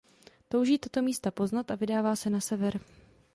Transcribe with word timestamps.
Touží 0.47 0.77
tato 0.77 1.01
místa 1.01 1.31
poznat 1.31 1.71
a 1.71 1.75
vydává 1.75 2.15
se 2.15 2.29
na 2.29 2.39
sever. 2.41 2.79